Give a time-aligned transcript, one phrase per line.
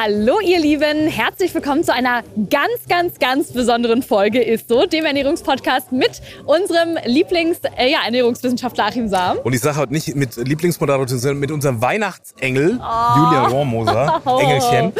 [0.00, 5.04] Hallo ihr Lieben, herzlich willkommen zu einer ganz, ganz, ganz besonderen Folge ist so, dem
[5.04, 9.38] Ernährungspodcast mit unserem Lieblings-Ernährungswissenschaftler äh, ja, Achim Sam.
[9.38, 13.18] Und ich sage heute nicht mit Lieblingsmoderator, sondern mit unserem Weihnachtsengel oh.
[13.18, 14.38] Julia Rohrmoser, oh.
[14.40, 14.92] Engelchen.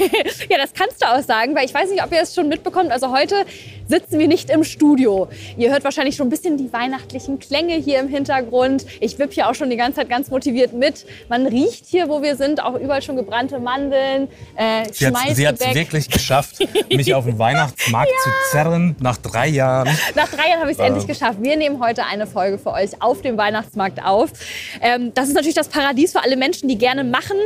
[0.50, 2.90] ja, das kannst du auch sagen, weil ich weiß nicht, ob ihr es schon mitbekommt.
[2.90, 3.44] Also heute
[3.86, 5.28] sitzen wir nicht im Studio.
[5.56, 8.86] Ihr hört wahrscheinlich schon ein bisschen die weihnachtlichen Klänge hier im Hintergrund.
[9.00, 11.04] Ich wippe hier auch schon die ganze Zeit ganz motiviert mit.
[11.28, 14.28] Man riecht hier, wo wir sind, auch überall schon gebrannte Mandeln.
[14.54, 15.06] Äh, sie
[15.46, 16.58] hat es wirklich geschafft,
[16.90, 18.22] mich auf den Weihnachtsmarkt ja.
[18.22, 19.88] zu zerren nach drei Jahren.
[20.14, 20.86] Nach drei Jahren habe ich es äh.
[20.86, 21.38] endlich geschafft.
[21.40, 24.30] Wir nehmen heute eine Folge für euch auf dem Weihnachtsmarkt auf.
[24.80, 27.36] Ähm, das ist natürlich das Paradies für alle Menschen, die gerne machen,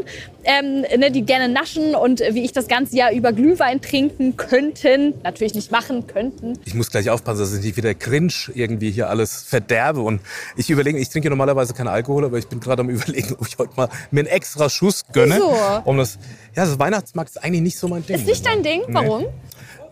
[0.44, 5.14] ähm, ne, die gerne naschen und wie ich das ganze Jahr über Glühwein trinken könnten.
[5.22, 6.58] Natürlich nicht machen könnten.
[6.64, 10.00] Ich muss gleich aufpassen, dass ich nicht wieder cringe irgendwie hier alles verderbe.
[10.00, 10.20] Und
[10.56, 13.58] ich überlege, ich trinke normalerweise keinen Alkohol, aber ich bin gerade am überlegen, ob ich
[13.58, 15.36] heute mal mir einen extra Schuss gönne.
[15.36, 15.82] Wieso?
[15.84, 16.18] Um das,
[16.54, 18.16] ja, das Weihnachtsmarkt ist eigentlich nicht so mein Ding.
[18.16, 18.82] Ist nicht dein Ding?
[18.88, 19.22] Warum?
[19.22, 19.28] Nee.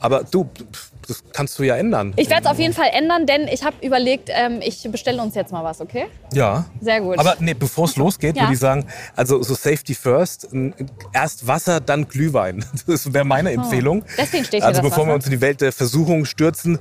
[0.01, 0.49] Aber du,
[1.07, 2.13] das kannst du ja ändern.
[2.17, 5.35] Ich werde es auf jeden Fall ändern, denn ich habe überlegt, ähm, ich bestelle uns
[5.35, 6.07] jetzt mal was, okay?
[6.33, 6.67] Ja.
[6.81, 7.19] Sehr gut.
[7.19, 8.43] Aber nee, bevor es losgeht, ja.
[8.43, 10.49] würde ich sagen, also so Safety first,
[11.13, 12.65] erst Wasser, dann Glühwein.
[12.87, 13.55] Das wäre meine oh.
[13.55, 14.03] Empfehlung.
[14.03, 14.11] Oh.
[14.19, 15.11] Deswegen steht Also hier bevor Wasser.
[15.11, 16.79] wir uns in die Welt der Versuchung stürzen,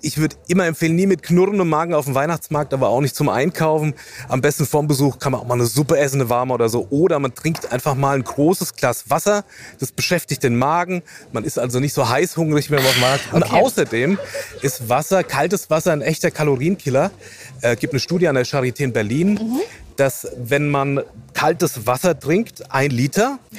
[0.00, 3.28] ich würde immer empfehlen, nie mit knurrendem Magen auf dem Weihnachtsmarkt, aber auch nicht zum
[3.28, 3.94] Einkaufen.
[4.28, 6.86] Am besten vorm Besuch kann man auch mal eine Suppe essen, eine warme oder so.
[6.90, 9.44] Oder man trinkt einfach mal ein großes Glas Wasser.
[9.80, 11.02] Das beschäftigt den Magen.
[11.32, 13.32] Man ist also nicht so heißhungrig, wenn man auf dem Markt.
[13.32, 13.60] Und okay.
[13.60, 14.18] außerdem
[14.62, 17.10] ist Wasser, kaltes Wasser, ein echter Kalorienkiller.
[17.60, 19.60] Es äh, gibt eine Studie an der Charité in Berlin, mhm.
[19.96, 21.02] dass wenn man
[21.34, 23.58] kaltes Wasser trinkt, ein Liter, mhm.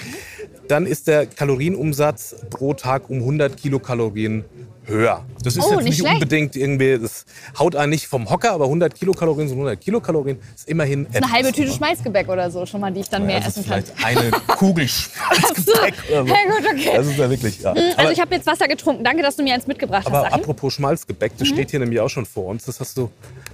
[0.68, 4.46] dann ist der Kalorienumsatz pro Tag um 100 Kilokalorien
[4.90, 5.24] höher.
[5.44, 7.26] Das ist oh, jetzt nicht, nicht unbedingt irgendwie, das
[7.58, 11.24] haut einen nicht vom Hocker, aber 100 Kilokalorien sind 100 Kilokalorien, ist immerhin das ist
[11.24, 13.84] Eine halbe Tüte Schmalzgebäck oder so schon mal, die ich dann ja, mehr essen kann.
[13.84, 16.14] Vielleicht eine Kugel Schmalzgebäck so.
[16.14, 16.34] oder so.
[16.34, 16.92] Ja gut, okay.
[16.96, 17.74] Das ist ja wirklich, ja.
[17.74, 19.04] Mhm, also ich habe jetzt Wasser getrunken.
[19.04, 20.26] Danke, dass du mir eins mitgebracht aber hast.
[20.28, 21.54] Aber apropos Schmalzgebäck, das mhm.
[21.54, 22.66] steht hier nämlich auch schon vor uns.
[22.66, 23.10] Das hast du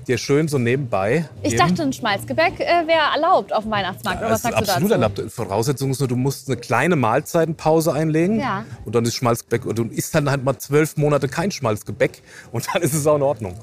[0.08, 1.30] dir schön so nebenbei.
[1.42, 1.60] Ich eben.
[1.60, 4.22] dachte, ein Schmalzgebäck äh, wäre erlaubt auf dem Weihnachtsmarkt.
[4.22, 5.20] Ja, oder was sagst absolut du dazu?
[5.20, 5.32] erlaubt.
[5.32, 8.40] Voraussetzung ist nur, du musst eine kleine Mahlzeitenpause einlegen.
[8.40, 8.66] Ja.
[8.86, 9.66] Und dann ist Schmalzgebäck.
[9.66, 12.22] Und du isst dann halt mal zwölf Monate kein Schmalzgebäck.
[12.52, 13.56] Und dann ist es auch in Ordnung.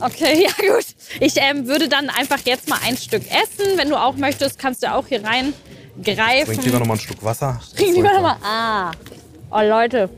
[0.00, 0.86] Okay, ja gut.
[1.20, 3.76] Ich ähm, würde dann einfach jetzt mal ein Stück essen.
[3.76, 5.52] Wenn du auch möchtest, kannst du auch hier rein
[6.02, 6.52] greifen.
[6.52, 7.60] Trink lieber noch mal ein Stück Wasser.
[7.76, 8.36] Trink lieber noch mal.
[8.42, 8.90] Ah.
[9.50, 10.10] Oh Leute,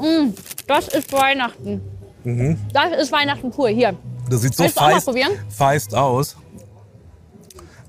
[0.00, 0.30] mm,
[0.66, 1.80] das ist Weihnachten.
[2.24, 2.58] Mhm.
[2.72, 3.68] Das ist Weihnachten pur.
[3.68, 3.94] Hier,
[4.28, 5.10] das sieht so feist,
[5.48, 6.36] feist aus.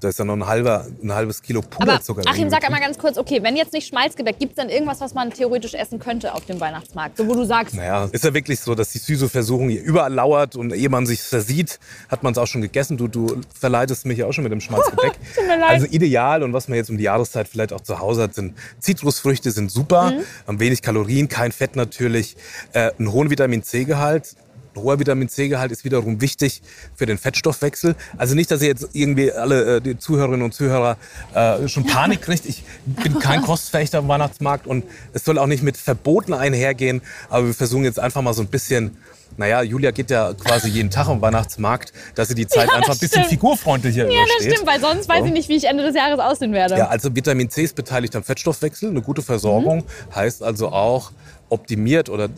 [0.04, 2.22] Da ist ja noch ein, halber, ein halbes Kilo Puderzucker.
[2.22, 5.00] Aber Achim, sag einmal ganz kurz, okay, wenn jetzt nicht Schmalzgebäck, gibt es dann irgendwas,
[5.00, 7.16] was man theoretisch essen könnte auf dem Weihnachtsmarkt?
[7.16, 7.76] So, wo du sagst...
[7.76, 11.06] Naja, ist ja wirklich so, dass die süße Versuchung hier überall lauert und ehe man
[11.06, 11.80] sich versieht,
[12.10, 12.98] hat man es auch schon gegessen.
[12.98, 15.14] Du, du verleitest mich auch schon mit dem Schmalzgebäck.
[15.68, 18.58] also ideal und was man jetzt um die Jahreszeit vielleicht auch zu Hause hat, sind
[18.80, 20.12] Zitrusfrüchte, sind super.
[20.12, 20.24] Mhm.
[20.48, 22.36] Haben wenig Kalorien, kein Fett natürlich,
[22.74, 24.36] äh, einen hohen Vitamin C-Gehalt
[24.76, 26.62] hoher Vitamin C-Gehalt ist wiederum wichtig
[26.96, 27.96] für den Fettstoffwechsel.
[28.18, 30.98] Also nicht, dass ihr jetzt irgendwie alle äh, die Zuhörerinnen und Zuhörer
[31.34, 32.46] äh, schon Panik kriegt.
[32.46, 37.02] Ich bin kein Kostfechter am Weihnachtsmarkt und es soll auch nicht mit Verboten einhergehen.
[37.30, 38.98] Aber wir versuchen jetzt einfach mal so ein bisschen
[39.38, 42.94] naja, Julia geht ja quasi jeden Tag am Weihnachtsmarkt, dass sie die Zeit ja, einfach
[42.94, 45.96] ein bisschen figurfreundlicher Ja, das stimmt, weil sonst weiß ich nicht, wie ich Ende des
[45.96, 46.78] Jahres aussehen werde.
[46.78, 48.90] Ja, also Vitamin C ist beteiligt am Fettstoffwechsel.
[48.90, 50.16] Eine gute Versorgung mhm.
[50.16, 51.12] heißt also auch,
[51.53, 52.30] optimiert oder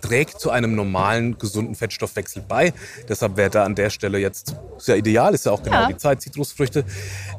[0.00, 2.72] trägt zu einem normalen, gesunden Fettstoffwechsel bei.
[3.08, 5.88] Deshalb wäre da an der Stelle jetzt sehr ideal, ist ja auch genau ja.
[5.88, 6.84] die Zeit, Zitrusfrüchte.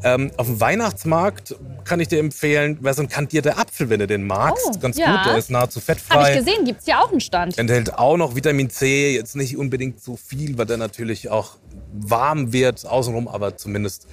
[0.03, 4.07] Ähm, auf dem Weihnachtsmarkt kann ich dir empfehlen, wäre so ein kandierter Apfel, wenn du
[4.07, 4.65] den magst.
[4.67, 5.17] Oh, Ganz ja.
[5.17, 6.15] gut, der ist nahezu fettfrei.
[6.15, 7.57] Habe ich gesehen, gibt es ja auch einen Stand.
[7.57, 11.57] Enthält auch noch Vitamin C, jetzt nicht unbedingt so viel, weil der natürlich auch
[11.91, 14.07] warm wird außenrum, aber zumindest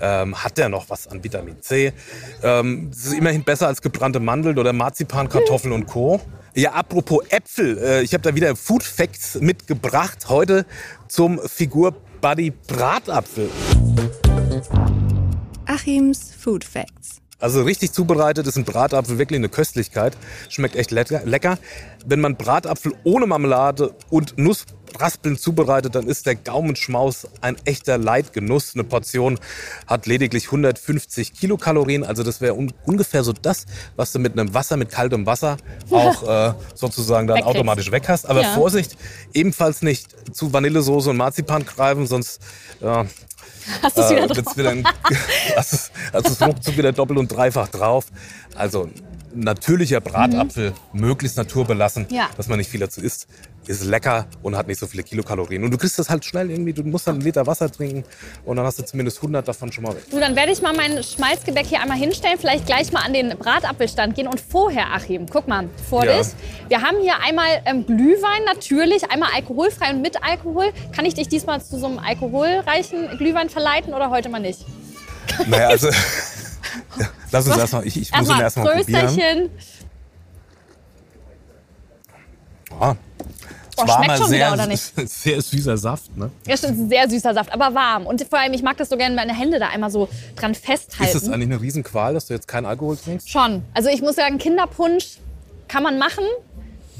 [0.00, 1.92] ähm, hat der noch was an Vitamin C.
[2.42, 6.20] Ähm, das ist immerhin besser als gebrannte Mandeln oder Marzipankartoffeln und Co.
[6.54, 10.28] Ja, apropos Äpfel, äh, ich habe da wieder Food Facts mitgebracht.
[10.28, 10.64] Heute
[11.06, 13.50] zum Figur Buddy Bratapfel.
[15.66, 17.20] Achims Food Facts.
[17.38, 20.16] Also richtig zubereitet ist ein Bratapfel wirklich eine Köstlichkeit.
[20.48, 21.58] Schmeckt echt lecker.
[22.06, 28.72] Wenn man Bratapfel ohne Marmelade und Nussraspeln zubereitet, dann ist der Gaumenschmaus ein echter Leidgenuss.
[28.74, 29.38] Eine Portion
[29.86, 32.04] hat lediglich 150 Kilokalorien.
[32.04, 33.66] Also das wäre un ungefähr so das,
[33.96, 35.58] was du mit einem Wasser, mit kaltem Wasser
[35.90, 37.56] auch äh, sozusagen dann Wegkriegst.
[37.56, 38.30] automatisch weg hast.
[38.30, 38.54] Aber ja.
[38.54, 38.96] Vorsicht,
[39.34, 42.40] ebenfalls nicht zu Vanillesoße und Marzipan greifen, sonst
[42.80, 43.04] ja,
[43.82, 44.56] Hast du es wieder äh, drauf?
[44.56, 44.84] Wieder ein,
[45.56, 48.06] hast es ruckzuck wieder doppelt und dreifach drauf.
[48.54, 48.88] Also
[49.34, 52.28] natürlicher Bratapfel, möglichst naturbelassen, Ja.
[52.36, 53.26] dass man nicht viel dazu isst,
[53.68, 55.64] ist lecker und hat nicht so viele Kilokalorien.
[55.64, 58.04] Und du kriegst das halt schnell irgendwie, du musst dann einen Liter Wasser trinken
[58.44, 60.04] und dann hast du zumindest 100 davon schon mal weg.
[60.10, 63.30] Du, dann werde ich mal mein Schmalzgebäck hier einmal hinstellen, vielleicht gleich mal an den
[63.36, 66.18] Bratapfelstand gehen und vorher, Achim, guck mal, vor Ja.
[66.18, 66.28] dich.
[66.68, 70.72] Wir haben hier einmal ähm, Glühwein natürlich, einmal alkoholfrei und mit Alkohol.
[70.94, 74.64] Kann ich dich diesmal zu so einem alkoholreichen Glühwein verleiten oder heute mal nicht?
[75.46, 75.88] Naja, also
[77.32, 79.50] lass uns erstmal, ich, ich muss ihn erstmal probieren.
[82.78, 82.94] Ah,
[83.76, 84.92] Oh, es war schmeckt schon sehr, wieder, oder nicht?
[85.08, 86.16] sehr süßer Saft.
[86.16, 86.30] Ne?
[86.46, 88.06] Ja, stimmt, sehr süßer Saft, aber warm.
[88.06, 91.16] Und vor allem, ich mag das so gerne, meine Hände da einmal so dran festhalten.
[91.16, 93.28] Ist es eigentlich eine Riesenqual, dass du jetzt keinen Alkohol trinkst?
[93.28, 93.62] Schon.
[93.74, 95.18] Also ich muss sagen, Kinderpunsch
[95.68, 96.24] kann man machen,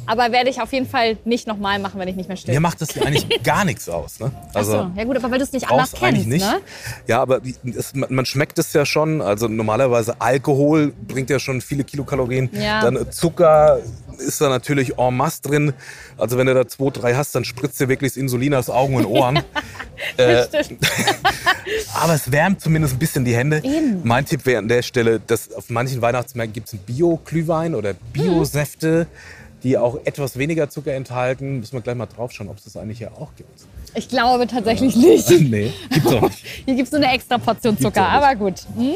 [0.06, 2.54] aber werde ich auf jeden Fall nicht nochmal machen, wenn ich nicht mehr still.
[2.54, 4.20] Mir macht das eigentlich gar nichts aus.
[4.20, 4.30] Ne?
[4.54, 6.44] Also, so, ja gut, aber weil du es nicht anders kennst, nicht.
[6.44, 6.60] ne?
[7.06, 9.20] Ja, aber es, man schmeckt es ja schon.
[9.20, 12.50] Also normalerweise Alkohol bringt ja schon viele Kilokalorien.
[12.52, 12.82] Ja.
[12.82, 13.80] Dann Zucker
[14.18, 15.72] ist da natürlich en masse drin.
[16.16, 18.94] Also wenn du da zwei, drei hast, dann spritzt dir wirklich das Insulin aus Augen
[18.94, 19.36] und Ohren.
[20.16, 20.44] äh,
[21.94, 23.58] aber es wärmt zumindest ein bisschen die Hände.
[23.62, 24.00] Eben.
[24.04, 27.94] Mein Tipp wäre an der Stelle, dass auf manchen Weihnachtsmärkten gibt es einen Bio-Glühwein oder
[28.12, 29.06] Bio-Säfte,
[29.66, 31.58] die auch etwas weniger Zucker enthalten.
[31.58, 33.50] Müssen wir gleich mal drauf schauen, ob es das eigentlich hier auch gibt.
[33.96, 35.28] Ich glaube tatsächlich nicht.
[35.50, 36.44] nee, gibt's auch nicht.
[36.64, 38.60] Hier gibt es nur eine extra Portion Zucker, aber gut.
[38.76, 38.94] Hm?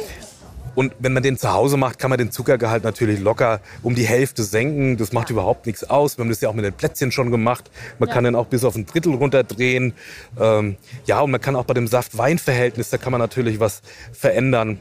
[0.76, 4.06] Und wenn man den zu Hause macht, kann man den Zuckergehalt natürlich locker um die
[4.06, 4.96] Hälfte senken.
[4.96, 6.16] Das macht überhaupt nichts aus.
[6.16, 7.68] Wir haben das ja auch mit den Plätzchen schon gemacht.
[7.98, 8.14] Man Ja.
[8.14, 9.94] kann den auch bis auf ein Drittel runterdrehen.
[10.40, 10.76] Ähm,
[11.06, 13.82] ja, und man kann auch bei dem Saft-Wein-Verhältnis, da kann man natürlich was
[14.12, 14.78] verändern.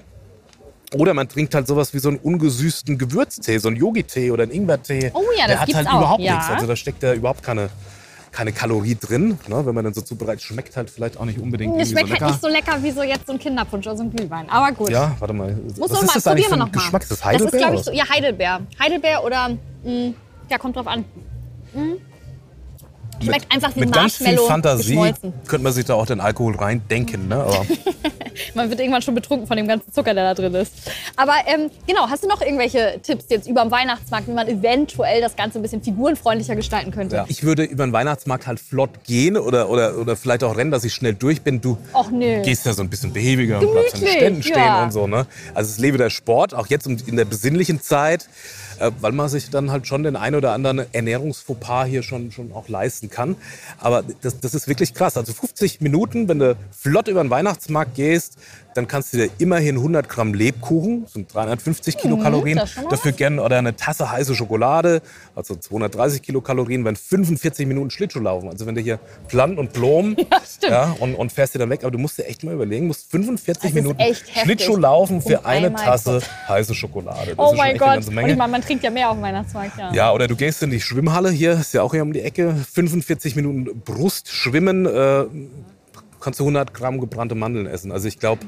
[0.96, 4.52] Oder man trinkt halt sowas wie so einen ungesüßten Gewürztee, so einen Yogi-Tee oder einen
[4.52, 5.12] Ingwer-Tee.
[5.14, 6.34] Oh ja, das Der hat gibt's halt auch, überhaupt ja.
[6.36, 6.50] nichts.
[6.50, 7.70] Also da steckt ja überhaupt keine,
[8.32, 9.38] keine Kalorie drin.
[9.48, 9.66] Ne?
[9.66, 12.26] Wenn man dann so zubereitet, schmeckt halt vielleicht auch nicht unbedingt Es schmeckt so halt
[12.32, 14.50] nicht so lecker wie so jetzt so ein Kinderpunsch oder so ein Glühwein.
[14.50, 14.90] Aber gut.
[14.90, 15.54] ja, warte mal.
[15.78, 16.72] Muss Was ist mal, das eigentlich probieren für wir ein.
[16.72, 17.02] Geschmack?
[17.04, 17.54] Ist das Das Heidelbeer?
[17.54, 18.60] ist, glaube ich, so, ja, Heidelbeer.
[18.80, 19.50] Heidelbeer oder,
[19.84, 20.14] mh,
[20.50, 21.06] ja, kommt drauf an.
[23.22, 25.14] Schmeckt einfach wie mit ganz viel Marshmallow Fantasie
[25.46, 27.28] könnte man sich da auch den Alkohol reindenken.
[27.28, 27.36] Ne?
[27.36, 27.66] Aber
[28.54, 30.74] Man wird irgendwann schon betrunken von dem ganzen Zucker, der da drin ist.
[31.16, 35.22] Aber ähm, genau, hast du noch irgendwelche Tipps jetzt über den Weihnachtsmarkt, wie man eventuell
[35.22, 37.20] das Ganze ein bisschen figurenfreundlicher gestalten könnte?
[37.20, 37.26] ja.
[37.28, 40.84] ich würde über den Weihnachtsmarkt halt flott gehen oder, oder, oder vielleicht auch rennen, dass
[40.84, 41.62] ich schnell durch bin.
[41.62, 42.42] Du Och, nö.
[42.42, 44.84] gehst ja so ein bisschen behäbiger und bleibst an den Gemütlich, Ständen stehen ja.
[44.84, 45.08] und so.
[45.08, 45.26] Ne?
[45.54, 48.28] Also es lebe der Sport, auch jetzt in der besinnlichen Zeit,
[48.80, 52.52] äh, weil man sich dann halt schon den ein oder anderen Ernährungsfauxpas hier schon, schon
[52.52, 53.36] auch leisten kann.
[53.78, 55.18] Aber das, das ist wirklich krass.
[55.18, 58.38] Also 50 Minuten, wenn du flott über den Weihnachtsmarkt gehst,
[58.75, 63.57] dann kannst du dir immerhin 100 Gramm Lebkuchen, sind 350 Kilokalorien, Mhm, dafür gerne oder
[63.57, 65.01] eine Tasse heiße Schokolade,
[65.36, 68.50] also 230 Kilokalorien, wenn 45 Minuten Schlittschuh laufen.
[68.50, 70.16] Also wenn du hier plant und plom
[70.57, 70.71] stimmt.
[70.71, 73.10] ja, und, und fährst dir dann weg, aber du musst dir echt mal überlegen, musst
[73.12, 74.01] 45 Das Minuten.
[74.44, 77.36] Schlittschuh laufen für Um eine Tasse heiße Schokolade.
[77.36, 77.98] Das Oh mein Gott.
[77.98, 79.94] Und ich meine, man trinkt ja mehr auf dem Weihnachtsmarkt, ja.
[79.94, 82.56] Ja, oder du gehst in die Schwimmhalle hier, ist ja auch hier um die Ecke,
[82.74, 85.25] 45 Minuten Brust schwimmen, äh,
[86.19, 87.92] kannst du 100 Gramm gebrannte Mandeln essen.
[87.92, 88.45] Also ich glaube,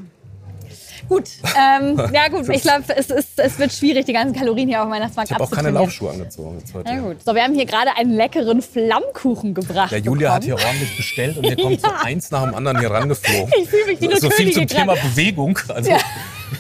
[1.10, 4.82] Gut, ähm, ja gut, ich glaube, es, ist, es wird schwierig, die ganzen Kalorien hier
[4.82, 5.72] auf dem Weihnachtsmarkt ich habe auch keine.
[5.72, 6.90] Laufschuhe angezogen jetzt heute.
[6.94, 7.24] Na gut.
[7.24, 9.92] So, wir haben hier gerade einen leckeren Flammkuchen gebracht.
[9.92, 10.74] Der Julia hat hier bekommen.
[10.74, 13.52] ordentlich bestellt und hier kommt so eins nach dem anderen hier rangeflogen.
[13.62, 15.08] Ich fühle mich wie eine so viel Königin zum Thema gerade.
[15.10, 15.60] Bewegung.
[15.70, 15.98] Also Ja.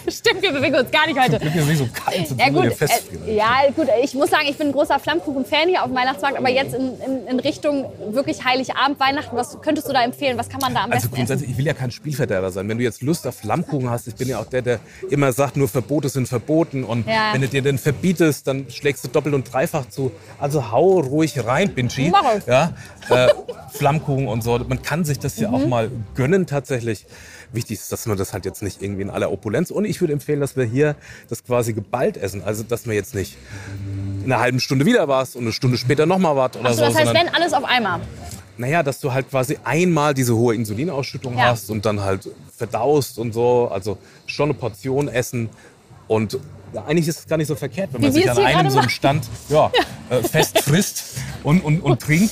[0.09, 1.39] Stimmt, wir bewegen uns gar nicht heute.
[1.39, 3.27] Glück nicht so kalt, Ja wir gut, festfrieren.
[3.27, 6.37] äh, ja gut, ich muss sagen, ich bin ein großer Flammkuchen-Fan hier auf dem Weihnachtsmarkt,
[6.37, 10.37] aber jetzt in, in, in Richtung wirklich Heiligabend, Weihnachten, was könntest du da empfehlen?
[10.37, 12.67] Was kann man da am Also besten grundsätzlich, ich will ja kein Spielverderber sein.
[12.69, 15.57] Wenn du jetzt Lust auf Flammkuchen hast, ich bin ja auch der, der immer sagt,
[15.57, 16.83] nur Verbote sind verboten.
[16.83, 17.29] Und Ja.
[17.33, 20.11] wenn du dir den verbietest, dann schlägst du doppelt und dreifach zu.
[20.39, 22.11] Also hau ruhig rein, Binchi.
[22.47, 22.73] Ja,
[23.09, 23.27] äh,
[23.71, 24.57] Flammkuchen und so.
[24.59, 25.55] Man kann sich das ja Mhm.
[25.55, 27.05] auch mal gönnen tatsächlich.
[27.53, 29.71] Wichtig ist, dass man das halt jetzt nicht irgendwie in aller Opulenz.
[29.71, 30.95] Und ich würde empfehlen, dass wir hier
[31.29, 32.41] das quasi geballt essen.
[32.43, 33.37] Also, dass man jetzt nicht
[34.23, 36.85] in einer halben Stunde wieder warst und eine Stunde später nochmal was oder Achso, so.
[36.85, 37.99] das heißt, sondern- wenn alles auf einmal.
[38.57, 41.45] naja, dass du halt quasi einmal diese hohe Insulinausschüttung Ja.
[41.49, 43.67] hast und dann halt verdaust und so.
[43.71, 45.49] Also schon eine Portion essen.
[46.07, 46.37] Und
[46.73, 48.79] ja, eigentlich ist es gar nicht so verkehrt, wenn man Wie sich an einem so
[48.79, 49.71] einem Stand ja,
[50.09, 51.03] äh, fest frisst
[51.43, 52.31] und, und, und trinkt.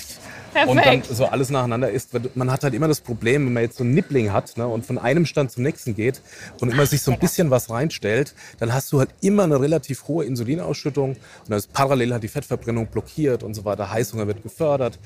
[0.68, 1.08] Und dann Perfekt.
[1.16, 2.12] so alles nacheinander isst.
[2.36, 4.86] Man hat halt immer das Problem, wenn man jetzt so einen Nippling hat ne, und
[4.86, 6.22] von einem Stand zum nächsten geht
[6.60, 10.08] und immer sich so ein bisschen was reinstellt, dann hast du halt immer eine relativ
[10.08, 13.92] hohe Insulinausschüttung und dann ist parallel halt die Fettverbrennung blockiert und so weiter.
[13.92, 15.00] Heißhunger wird gefördert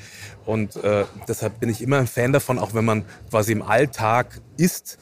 [0.45, 4.41] und äh, deshalb bin ich immer ein Fan davon, auch wenn man quasi im Alltag
[4.57, 4.97] isst,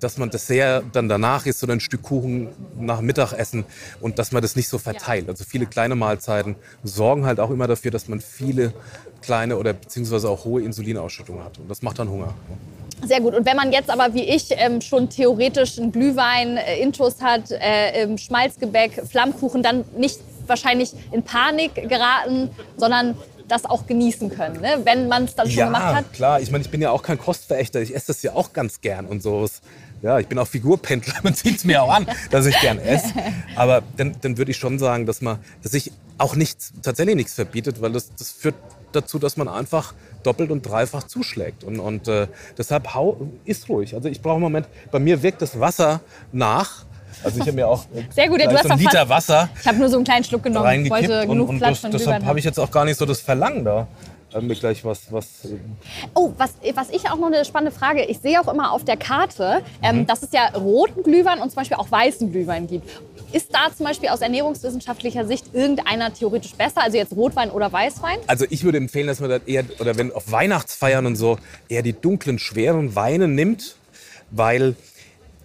[0.00, 3.64] dass man Dessert dann danach isst oder ein Stück Kuchen nach Mittagessen
[4.00, 5.28] und dass man das nicht so verteilt.
[5.28, 8.72] Also viele kleine Mahlzeiten sorgen halt auch immer dafür, dass man viele
[9.22, 11.58] kleine oder beziehungsweise auch hohe Insulinausschüttung hat.
[11.58, 12.34] Und das macht dann Hunger.
[13.06, 13.34] Sehr gut.
[13.34, 17.50] Und wenn man jetzt aber wie ich ähm, schon theoretisch einen Glühwein, äh, Intus hat,
[17.50, 23.16] äh, Schmalzgebäck, Flammkuchen, dann nicht wahrscheinlich in Panik geraten, sondern
[23.48, 24.80] das auch genießen können, ne?
[24.84, 26.12] wenn man es dann schon ja, gemacht hat.
[26.12, 26.40] klar.
[26.40, 27.80] Ich meine, ich bin ja auch kein Kostverächter.
[27.80, 29.46] Ich esse das ja auch ganz gern und so.
[30.02, 31.14] Ja, ich bin auch Figurpendler.
[31.22, 33.12] Man sieht es mir auch an, dass ich gern esse.
[33.56, 37.34] Aber dann, dann würde ich schon sagen, dass man, dass sich auch nichts, tatsächlich nichts
[37.34, 38.54] verbietet, weil das, das führt
[38.92, 41.64] dazu, dass man einfach doppelt und dreifach zuschlägt.
[41.64, 43.94] Und, und äh, deshalb hau, ist ruhig.
[43.94, 46.00] Also ich brauche im Moment, bei mir wirkt das Wasser
[46.32, 46.84] nach.
[47.24, 49.66] Also ich habe mir auch Sehr gut, ja, du hast so einen Liter Wasser Ich
[49.66, 50.84] habe nur so einen kleinen Schluck genommen.
[50.84, 52.98] Ich wollte und, genug und Platz das, von deshalb habe ich jetzt auch gar nicht
[52.98, 53.86] so das Verlangen da.
[54.34, 55.56] äh, Mir gleich was, was äh,
[56.14, 58.96] Oh, was, was ich auch noch eine spannende Frage, ich sehe auch immer auf der
[58.96, 60.06] Karte, ähm, Mhm.
[60.06, 62.88] dass es ja roten Glühwein und zum Beispiel auch weißen Glühwein gibt.
[63.32, 68.18] Ist da zum Beispiel aus ernährungswissenschaftlicher Sicht irgendeiner theoretisch besser, also jetzt Rotwein oder Weißwein?
[68.28, 71.38] Also ich würde empfehlen, dass man das eher, oder wenn auf Weihnachtsfeiern und so,
[71.68, 73.74] eher die dunklen, schweren Weine nimmt,
[74.30, 74.76] weil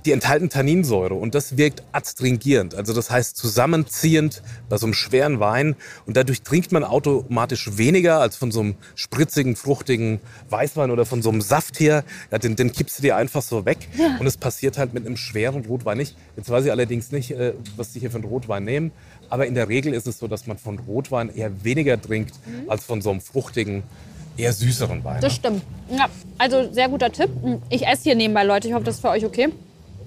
[0.09, 5.39] die enthalten Tanninsäure und das wirkt adstringierend, also das heißt zusammenziehend bei so einem schweren
[5.39, 5.75] Wein
[6.07, 11.21] und dadurch trinkt man automatisch weniger als von so einem spritzigen, fruchtigen Weißwein oder von
[11.21, 12.03] so einem Saft hier.
[12.31, 13.87] Ja, den, den kippst du dir einfach so weg
[14.19, 16.15] und es passiert halt mit einem schweren Rotwein nicht.
[16.35, 18.91] Jetzt weiß ich allerdings nicht, äh, was die hier für einen Rotwein nehmen,
[19.29, 22.33] aber in der Regel ist es so, dass man von Rotwein eher weniger trinkt
[22.67, 23.83] als von so einem fruchtigen,
[24.37, 25.21] eher süßeren Wein.
[25.21, 25.61] Das stimmt.
[25.91, 26.07] Ja,
[26.39, 27.29] also sehr guter Tipp.
[27.69, 28.67] Ich esse hier nebenbei, Leute.
[28.69, 29.49] Ich hoffe, das ist für euch okay.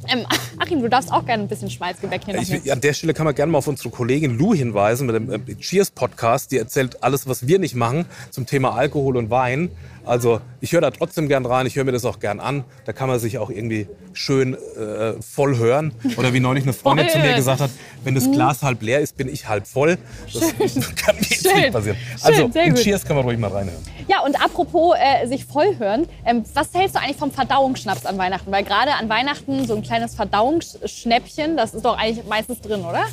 [0.09, 0.26] Ähm,
[0.59, 3.35] Achim, du darfst auch gerne ein bisschen Schmalzgebäck hier Ich, an der Stelle kann man
[3.35, 6.52] gerne mal auf unsere Kollegin Lou hinweisen mit dem äh, Cheers-Podcast.
[6.52, 9.71] Die erzählt alles, was wir nicht machen zum Thema Alkohol und Wein.
[10.04, 12.64] Also ich höre da trotzdem gern rein, ich höre mir das auch gern an.
[12.85, 15.94] Da kann man sich auch irgendwie schön äh, voll hören.
[16.16, 17.71] Oder wie neulich eine Freundin zu mir gesagt hat,
[18.04, 19.99] wenn das Glas halb leer ist, bin ich halb voll.
[20.32, 20.42] Das
[20.97, 21.56] kann mir jetzt Schön.
[21.61, 21.97] nicht passieren.
[21.97, 22.82] Schön, Also sehr in gut.
[22.82, 23.82] Cheers kann man ruhig mal reinhören.
[24.09, 28.18] Ja, und apropos äh, sich voll hören, ähm, was hältst du eigentlich vom Verdauungsschnaps an
[28.18, 28.50] Weihnachten?
[28.50, 33.04] Weil gerade an Weihnachten so ein kleines Verdauungsschnäppchen, das ist doch eigentlich meistens drin, oder?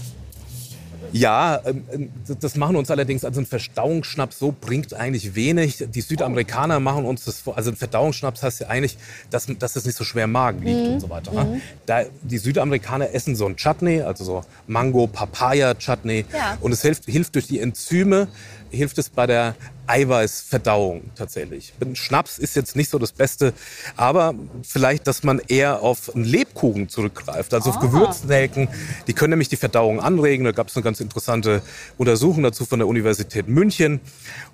[1.12, 5.84] Ja, ähm, ähm, das machen uns allerdings, also ein Verdauungsschnaps so bringt eigentlich wenig.
[5.94, 8.98] Die Südamerikaner machen uns das vor, also ein Verdauungsschnaps heißt ja eigentlich,
[9.30, 10.94] dass, dass es nicht so schwer im Magen liegt Mhm.
[10.94, 11.32] und so weiter.
[11.32, 11.62] ne?
[11.86, 16.58] Da, die Südamerikaner essen so ein Chutney, also so Mango-Papaya-Chutney Ja.
[16.62, 18.28] und es hilft, hilft durch die Enzyme,
[18.70, 19.56] hilft es bei der
[19.88, 21.74] Eiweißverdauung tatsächlich.
[21.94, 23.54] Schnaps ist jetzt nicht so das Beste,
[23.96, 27.74] aber vielleicht, dass man eher auf einen Lebkuchen zurückgreift, also Ah.
[27.74, 28.68] auf Gewürznelken.
[29.08, 30.46] Die können nämlich die Verdauung anregen.
[30.46, 31.62] Da gab es eine ganz interessante
[31.98, 34.00] Untersuchung dazu von der Universität München.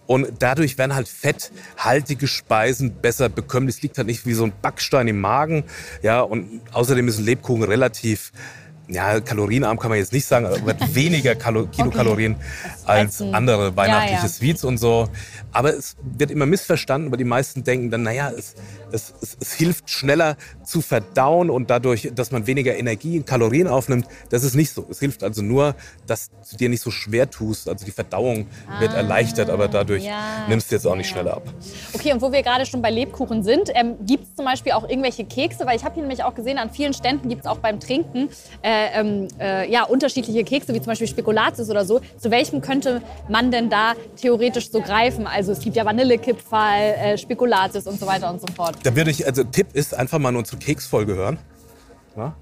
[0.08, 3.76] Und dadurch werden halt fetthaltige Speisen besser bekömmlich.
[3.78, 5.64] Es liegt halt nicht wie so ein Backstein im Magen.
[6.02, 8.32] Ja, und außerdem ist ein Lebkuchen relativ
[8.88, 12.36] ja, kalorienarm kann man jetzt nicht sagen, aber hat weniger Kalo Kilokalorien
[12.86, 13.34] als Essen.
[13.36, 14.28] andere weihnachtliche Ja, ja.
[14.30, 15.08] Sweets und so.
[15.52, 18.56] Aber es wird immer missverstanden, weil die meisten denken dann, naja, es,
[18.92, 23.68] es, es, es hilft schneller zu verdauen und dadurch, dass man weniger Energie und Kalorien
[23.68, 24.08] aufnimmt.
[24.30, 24.86] Das ist nicht so.
[24.90, 25.76] Es hilft also nur,
[26.08, 27.68] dass du dir nicht so schwer tust.
[27.70, 28.48] Also die Verdauung
[28.80, 30.08] wird erleichtert, aber dadurch Ah,
[30.44, 30.48] ja.
[30.48, 31.44] nimmst du jetzt auch nicht schneller ab.
[31.94, 34.88] Okay, und wo wir gerade schon bei Lebkuchen sind, ähm, gibt es zum Beispiel auch
[34.88, 35.66] irgendwelche Kekse?
[35.66, 38.30] Weil ich habe hier nämlich auch gesehen, an vielen Ständen gibt es auch beim Trinken
[38.62, 42.02] äh, ähm, äh, ja, unterschiedliche Kekse, wie zum Beispiel Spekulatius oder so.
[42.18, 45.28] Zu welchem könnte man denn da theoretisch so greifen?
[45.28, 48.76] Also es gibt ja Vanillekipferl, äh, Spekulatius und so weiter und so fort.
[48.84, 51.38] Da würde ich, also Tipp ist einfach mal in unsere Keksfolge hören.
[52.18, 52.36] Ja?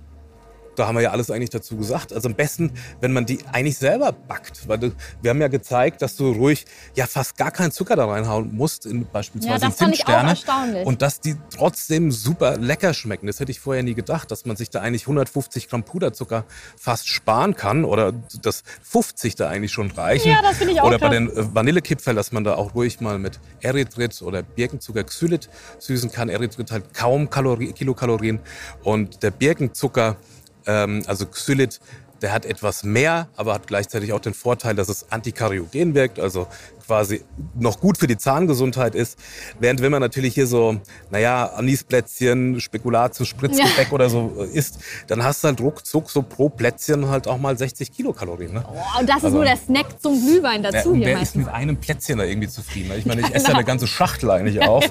[0.75, 2.13] Da haben wir ja alles eigentlich dazu gesagt.
[2.13, 4.67] Also am besten, wenn man die eigentlich selber backt.
[4.67, 6.65] Weil wir haben ja gezeigt, dass du ruhig
[6.95, 10.11] ja fast gar keinen Zucker da reinhauen musst, in, beispielsweise Ja, das fand ich auch
[10.11, 10.85] erstaunlich.
[10.85, 13.27] Und dass die trotzdem super lecker schmecken.
[13.27, 16.45] Das hätte ich vorher nie gedacht, dass man sich da eigentlich 150 Gramm Puderzucker
[16.77, 17.85] fast sparen kann.
[17.85, 20.29] Oder dass 50 da eigentlich schon reichen.
[20.29, 21.17] Ja, das finde ich auch Oder bei krass.
[21.17, 25.49] den äh, Vanillekipferl, dass man da auch ruhig mal mit Erythrit oder Birkenzucker Xylit
[25.79, 26.29] süßen kann.
[26.29, 28.39] Erythrit halt kaum Kalori Kilokalorien
[28.83, 30.17] und der Birkenzucker,
[30.67, 31.79] ähm, also Xylit,
[32.21, 36.47] der hat etwas mehr, aber hat gleichzeitig auch den Vorteil, dass es antikariogen wirkt, also
[36.87, 37.21] quasi
[37.55, 39.17] noch gut für die Zahngesundheit ist.
[39.59, 40.77] Während wenn man natürlich hier so,
[41.11, 46.47] naja, Anisplätzchen, Spekulatius, Spritzgebäck oder so äh, isst, dann hast du halt ruckzuck so pro
[46.47, 48.53] Plätzchen halt auch mal 60 Kilokalorien.
[48.53, 48.63] Ne?
[48.69, 51.13] Oh, und das ist Also- nur der Snack zum Glühwein Ja, dazu und hier wer
[51.15, 51.45] ist meistens.
[51.45, 52.91] mit einem Plätzchen da irgendwie zufrieden?
[52.97, 54.85] Ich meine, ich esse ja eine ganze Schachtel eigentlich auf.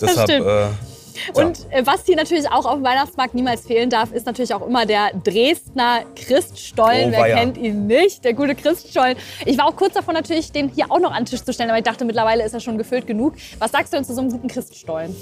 [0.00, 0.46] Deshalb, stimmt.
[0.46, 0.66] äh,
[1.34, 4.66] Und äh, was hier natürlich auch auf dem Weihnachtsmarkt niemals fehlen darf, ist natürlich auch
[4.66, 7.10] immer der Dresdner Christstollen.
[7.10, 7.36] Oh, Wer weia.
[7.36, 8.24] kennt ihn nicht?
[8.24, 9.16] Der gute Christstollen.
[9.44, 11.70] Ich war auch kurz davor natürlich, den hier auch noch an den Tisch zu stellen,
[11.70, 13.34] aber ich dachte, mittlerweile ist er schon gefüllt genug.
[13.58, 15.14] Was sagst du denn zu so einem guten Christstollen?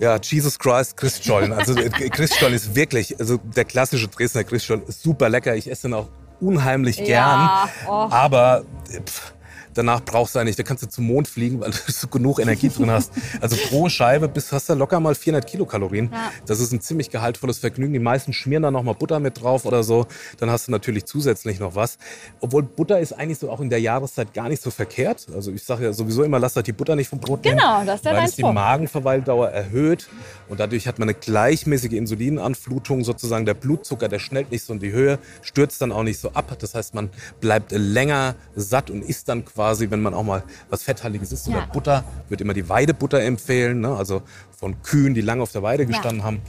[0.00, 1.52] ja, Jesus Christ, Christstollen.
[1.52, 5.54] Also äh, Christstollen ist wirklich, also der klassische Dresdner Christstollen ist super lecker.
[5.56, 6.08] Ich esse den auch
[6.40, 7.08] unheimlich gern.
[7.08, 7.90] Ja, oh.
[7.90, 9.32] Aber äh, pff,
[9.76, 12.90] danach brauchst du eigentlich, da kannst du zum Mond fliegen, weil du genug Energie drin
[12.90, 13.12] hast.
[13.40, 16.10] Also pro Scheibe bist, hast du locker mal 400 Kilokalorien.
[16.12, 16.30] Ja.
[16.46, 17.92] Das ist ein ziemlich gehaltvolles Vergnügen.
[17.92, 20.06] Die meisten schmieren da noch mal Butter mit drauf oder so.
[20.38, 21.98] Dann hast du natürlich zusätzlich noch was.
[22.40, 25.26] Obwohl Butter ist eigentlich so auch in der Jahreszeit gar nicht so verkehrt.
[25.34, 27.58] Also ich sage ja sowieso immer, lass halt die Butter nicht vom Brot nehmen.
[27.58, 30.08] Genau, das ist der Weil es die Magenverweildauer erhöht
[30.48, 33.46] und dadurch hat man eine gleichmäßige Insulinanflutung sozusagen.
[33.46, 36.56] Der Blutzucker, der schnellt nicht so in die Höhe, stürzt dann auch nicht so ab.
[36.58, 40.82] Das heißt, man bleibt länger satt und isst dann quasi, wenn man auch mal was
[40.82, 41.56] Fetthaltiges isst ja.
[41.56, 43.94] oder Butter, wird immer die Weidebutter empfehlen, ne?
[43.94, 44.22] also
[44.56, 46.24] von Kühen, die lange auf der Weide gestanden ja.
[46.24, 46.42] haben.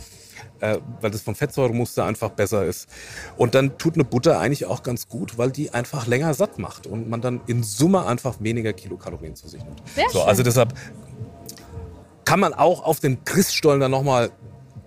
[0.59, 2.89] Äh, weil das vom Fettsäuremuster einfach besser ist.
[3.37, 6.87] Und dann tut eine Butter eigentlich auch ganz gut, weil die einfach länger satt macht
[6.87, 9.83] und man dann in Summe einfach weniger Kilokalorien zu sich nimmt.
[9.93, 10.73] Sehr so, also deshalb
[12.25, 14.31] kann man auch auf den Christstollen dann nochmal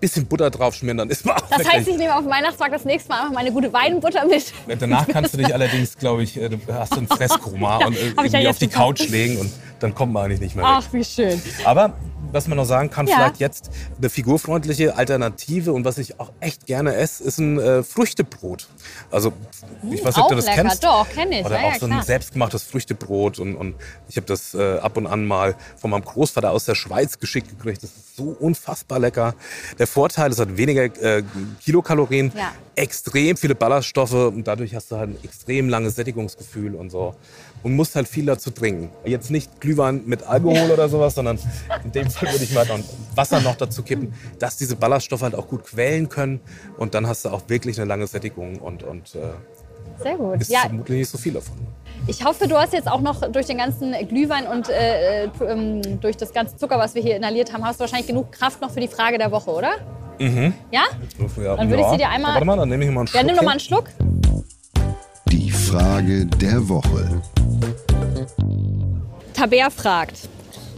[0.01, 2.83] bisschen Butter drauf schmieren, dann ist man auch Das heißt, ich nehme auf Weihnachtsmarkt das
[2.83, 4.51] nächste Mal einfach meine gute Weidenbutter mit.
[4.79, 8.37] Danach kannst du dich allerdings, glaube ich, äh, du hast ein Fresskoma ja, und irgendwie
[8.37, 10.71] ja auf die Couch legen und dann kommt man eigentlich nicht mehr weg.
[10.75, 11.41] Ach, wie schön.
[11.63, 11.93] Aber
[12.31, 13.15] was man noch sagen kann, ja.
[13.15, 17.83] vielleicht jetzt eine figurfreundliche Alternative und was ich auch echt gerne esse, ist ein äh,
[17.83, 18.67] Früchtebrot.
[19.09, 19.33] Also
[19.91, 20.61] ich weiß nicht, ob du das lecker.
[20.63, 20.83] kennst.
[20.83, 21.45] Doch, kenne ich.
[21.45, 23.75] Oder ja, auch so ein selbstgemachtes Früchtebrot und, und
[24.09, 27.49] ich habe das äh, ab und an mal von meinem Großvater aus der Schweiz geschickt
[27.49, 27.83] gekriegt.
[27.83, 29.35] Das ist so unfassbar lecker.
[29.79, 31.23] Der Vorteil, es hat weniger äh,
[31.63, 32.51] Kilokalorien, ja.
[32.75, 37.15] extrem viele Ballaststoffe und dadurch hast du halt ein extrem langes Sättigungsgefühl und so
[37.63, 38.89] und musst halt viel dazu trinken.
[39.05, 41.39] Jetzt nicht Glühwein mit Alkohol oder sowas, sondern
[41.83, 42.67] in dem Fall würde ich mal
[43.15, 46.39] Wasser noch dazu kippen, dass diese Ballaststoffe halt auch gut quellen können
[46.77, 49.19] und dann hast du auch wirklich eine lange Sättigung und, und äh,
[50.01, 50.41] Sehr gut.
[50.41, 50.61] ist ja.
[50.61, 51.55] vermutlich nicht so viel davon.
[52.07, 55.27] Ich hoffe, du hast jetzt auch noch durch den ganzen Glühwein und äh, äh,
[55.99, 58.71] durch das ganze Zucker, was wir hier inhaliert haben, hast du wahrscheinlich genug Kraft noch
[58.71, 59.73] für die Frage der Woche, oder?
[60.19, 60.53] Mhm.
[60.71, 60.83] Ja?
[61.17, 62.33] Dann würde ich sie dir einmal.
[62.33, 63.21] Warte mal, dann nehme ich mal einen Schluck.
[63.21, 63.85] Ja, nimm noch mal einen Schluck.
[65.31, 67.21] Die Frage der Woche.
[69.41, 70.29] Tabea fragt,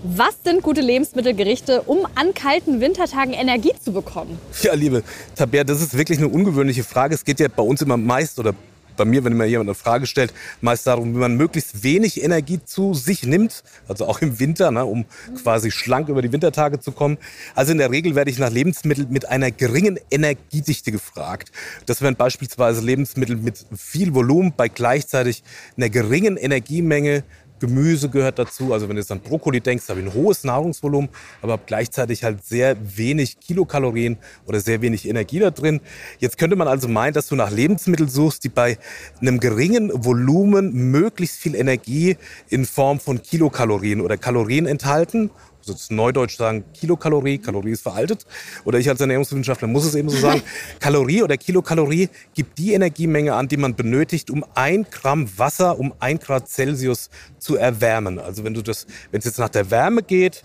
[0.04, 4.40] was sind gute Lebensmittelgerichte, um an kalten Wintertagen Energie zu bekommen?
[4.62, 5.04] Ja, liebe
[5.36, 7.14] Tabea, das ist wirklich eine ungewöhnliche Frage.
[7.14, 8.56] Es geht ja bei uns immer meist oder
[8.96, 12.60] bei mir, wenn mir jemand eine Frage stellt, meist darum, wie man möglichst wenig Energie
[12.64, 15.06] zu sich nimmt, also auch im Winter, ne, um
[15.42, 17.18] quasi schlank über die Wintertage zu kommen.
[17.56, 21.52] Also in der Regel werde ich nach Lebensmitteln mit einer geringen Energiedichte gefragt.
[21.86, 25.44] Das wären beispielsweise Lebensmittel mit viel Volumen bei gleichzeitig
[25.76, 27.24] einer geringen Energiemenge
[27.60, 28.74] Gemüse gehört dazu.
[28.74, 31.10] Also wenn du jetzt an Brokkoli denkst, habe ich ein hohes Nahrungsvolumen,
[31.42, 35.82] aber gleichzeitig halt sehr wenig Kilokalorien oder sehr wenig Energie da drin.
[36.20, 38.78] Jetzt könnte man also meinen, dass du nach Lebensmitteln suchst, die bei
[39.22, 42.18] einem geringen Volumen möglichst viel Energie
[42.50, 45.30] in Form von Kilokalorien oder Kalorien enthalten
[45.64, 48.26] also das Neudeutsch sagen Kilokalorie, Kalorie ist veraltet.
[48.66, 50.42] Oder ich als Ernährungswissenschaftler muss es eben so sagen.
[50.80, 55.94] Kalorie oder Kilokalorie gibt die Energiemenge an, die man benötigt, um ein Gramm Wasser um
[56.00, 58.20] ein Grad Celsius zu erwärmen.
[58.20, 60.44] Also wenn du das, wenn es jetzt nach der Wärme geht,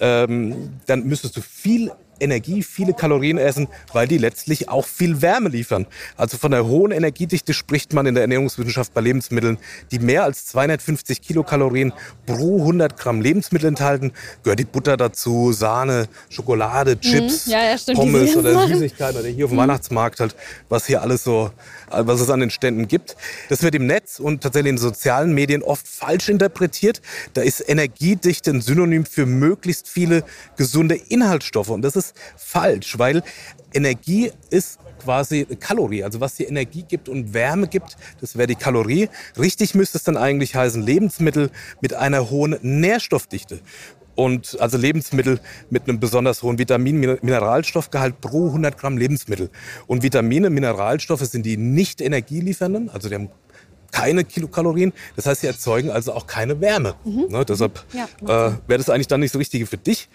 [0.00, 5.48] ähm, dann müsstest du viel Energie, viele Kalorien essen, weil die letztlich auch viel Wärme
[5.48, 5.86] liefern.
[6.16, 9.58] Also von der hohen Energiedichte spricht man in der Ernährungswissenschaft bei Lebensmitteln,
[9.90, 11.92] die mehr als 250 Kilokalorien
[12.26, 14.12] pro 100 Gramm Lebensmittel enthalten.
[14.42, 17.00] Gehört die Butter dazu, Sahne, Schokolade, mhm.
[17.00, 17.52] Chips, mhm.
[17.52, 19.62] ja, ja, Pommes oder Süßigkeiten oder hier auf dem mhm.
[19.62, 20.34] Weihnachtsmarkt halt,
[20.68, 21.50] was hier alles so,
[21.90, 23.16] was es an den Ständen gibt.
[23.48, 27.00] Das wird im Netz und tatsächlich in sozialen Medien oft falsch interpretiert.
[27.34, 30.24] Da ist Energiedichte ein Synonym für möglichst viele
[30.56, 33.22] gesunde Inhaltsstoffe und das ist falsch, weil
[33.72, 36.04] Energie ist quasi Kalorie.
[36.04, 39.08] Also was die Energie gibt und Wärme gibt, das wäre die Kalorie.
[39.38, 43.60] Richtig müsste es dann eigentlich heißen Lebensmittel mit einer hohen Nährstoffdichte.
[44.14, 45.38] Und also Lebensmittel
[45.70, 49.48] mit einem besonders hohen Vitamin-Mineralstoffgehalt pro 100 Gramm Lebensmittel.
[49.86, 53.30] Und Vitamine, Mineralstoffe sind die nicht energieliefernden, also die haben
[53.90, 54.92] keine Kilokalorien.
[55.16, 56.94] Das heißt, sie erzeugen also auch keine Wärme.
[57.04, 57.26] Mhm.
[57.28, 60.08] Ne, deshalb ja, äh, wäre das eigentlich dann nicht so richtige für dich.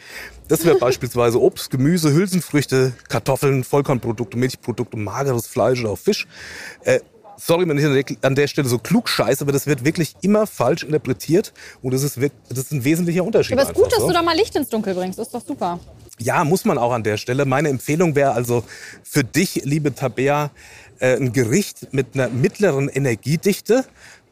[0.47, 6.27] Das wäre beispielsweise Obst, Gemüse, Hülsenfrüchte, Kartoffeln, Vollkornprodukte, Milchprodukte, mageres Fleisch oder auch Fisch.
[6.83, 6.99] Äh,
[7.37, 10.83] sorry, wenn ich an der Stelle so klug scheiße, aber das wird wirklich immer falsch
[10.83, 12.17] interpretiert und das ist,
[12.49, 13.53] das ist ein wesentlicher Unterschied.
[13.53, 14.07] Aber es ist gut, dass so.
[14.07, 15.19] du da mal Licht ins Dunkel bringst.
[15.19, 15.79] Das ist doch super.
[16.19, 17.45] Ja, muss man auch an der Stelle.
[17.45, 18.63] Meine Empfehlung wäre also
[19.03, 20.51] für dich, liebe Tabea,
[20.99, 23.85] ein Gericht mit einer mittleren Energiedichte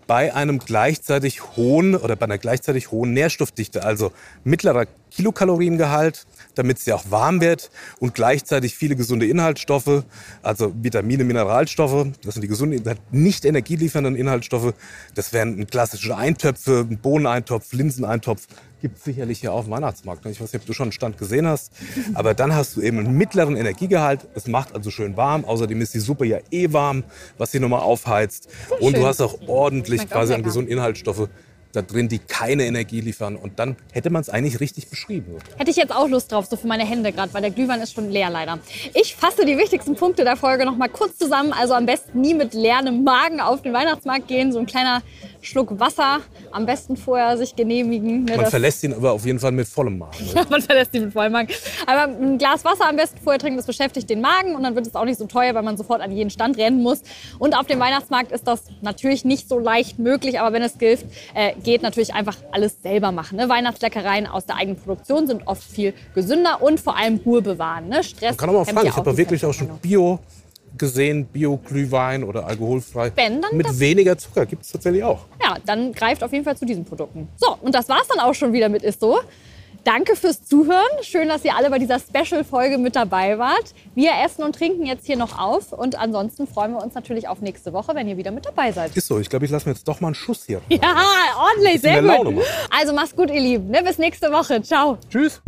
[0.08, 4.12] bei einem gleichzeitig hohen oder bei einer gleichzeitig hohen Nährstoffdichte, also
[4.44, 7.70] mittlerer Kilokaloriengehalt, damit ja auch warm wird
[8.00, 10.04] und gleichzeitig viele gesunde Inhaltsstoffe,
[10.42, 14.74] also Vitamine, Mineralstoffe, das sind die gesunden, nicht energieliefernden Inhaltsstoffe.
[15.16, 18.48] Das wären klassische Eintöpfe, ein Bohneneintopf, Linseneintopf,
[18.82, 20.26] gibt es sicherlich hier auf dem Weihnachtsmarkt.
[20.26, 21.72] Ich weiß nicht, ob du schon einen Stand gesehen hast.
[22.14, 24.28] Aber dann hast du eben einen mittleren Energiegehalt.
[24.36, 25.46] Es macht also schön warm.
[25.46, 27.04] Außerdem ist die Suppe ja eh warm,
[27.38, 28.50] was sie nochmal aufheizt.
[28.80, 31.30] Und du hast auch ordentlich quasi an gesunden Inhaltsstoffe
[31.74, 33.36] da drin, die keine Energie liefern.
[33.36, 35.38] Und dann hätte man es eigentlich richtig beschrieben.
[35.58, 37.94] Hätte ich jetzt auch Lust drauf, so für meine Hände gerade, weil der Glühwein ist
[37.94, 38.60] schon leer leider.
[38.94, 41.54] Ich fasse die wichtigsten Punkte der Folge noch mal kurz zusammen.
[41.54, 44.52] Also am besten nie mit leerem Magen auf den Weihnachtsmarkt gehen.
[44.52, 45.02] So ein kleiner
[45.42, 46.20] Schluck Wasser,
[46.52, 48.26] am besten vorher sich genehmigen.
[48.26, 50.18] Ne, man verlässt ihn aber auf jeden Fall mit vollem Magen.
[50.36, 51.50] ja, man verlässt ihn mit vollem Magen.
[51.88, 54.88] Aber ein Glas Wasser am besten vorher trinken, das beschäftigt den Magen und dann wird
[54.88, 57.02] es auch nicht so teuer, weil man sofort an jeden Stand rennen muss.
[57.40, 61.06] Und auf dem Weihnachtsmarkt ist das natürlich nicht so leicht möglich, aber wenn es gilt,
[61.34, 63.38] äh, geht natürlich einfach alles selber machen.
[63.38, 63.50] Ne?
[63.50, 67.90] Weihnachtsleckereien aus der eigenen Produktion sind oft viel gesünder und vor allem Ruhe bewahren.
[67.90, 68.04] Ne?
[68.04, 68.32] Stress.
[68.32, 70.20] Man kann auch mal fragen, ich habe wirklich auch schon Bio
[70.82, 73.14] gesehen, Bio-Glühwein oder alkoholfrei.
[73.16, 75.26] Wenn, dann mit weniger Zucker gibt es tatsächlich auch.
[75.42, 77.30] Ja, dann greift auf jeden Fall zu diesen Produkten.
[77.38, 79.20] So, und das war's dann auch schon wieder mit Ist so.
[79.84, 80.90] Danke fürs Zuhören.
[81.02, 83.74] Schön, dass ihr alle bei dieser Special-Folge mit dabei wart.
[83.96, 85.72] Wir essen und trinken jetzt hier noch auf.
[85.72, 88.96] Und ansonsten freuen wir uns natürlich auf nächste Woche, wenn ihr wieder mit dabei seid.
[88.96, 89.20] Ist so.
[89.20, 90.62] Ich glaube, ich lasse mir jetzt doch mal einen Schuss hier.
[90.70, 90.96] Ja,
[91.40, 91.82] ordentlich.
[91.82, 92.44] Sehr gut.
[92.70, 93.70] Also mach's gut, ihr Lieben.
[93.70, 94.62] Ne, bis nächste Woche.
[94.62, 94.98] Ciao.
[95.10, 95.42] Tschüss.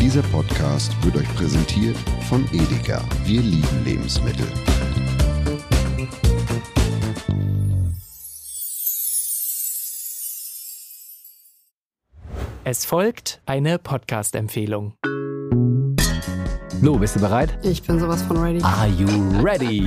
[0.00, 1.96] Dieser Podcast wird euch präsentiert
[2.28, 3.00] von Edeka.
[3.24, 4.46] Wir lieben Lebensmittel.
[12.64, 14.94] Es folgt eine Podcast-Empfehlung.
[16.80, 17.56] Lo, bist du bereit?
[17.62, 18.60] Ich bin sowas von ready.
[18.62, 19.06] Are you
[19.40, 19.86] ready?